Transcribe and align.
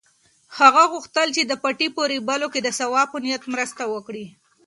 هغه 0.57 0.83
غوښتل 0.91 1.27
چې 1.35 1.41
د 1.45 1.53
پټي 1.63 1.87
په 1.95 2.01
رېبلو 2.11 2.47
کې 2.53 2.59
د 2.63 2.69
ثواب 2.79 3.07
په 3.11 3.17
نیت 3.23 3.43
مرسته 3.53 3.83
وکړي. 3.93 4.25